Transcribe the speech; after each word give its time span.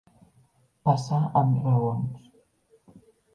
Passar 0.89 1.19
amb 1.41 1.59
raons. 1.67 2.25